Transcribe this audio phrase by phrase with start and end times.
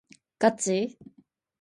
[0.39, 0.97] ガチ？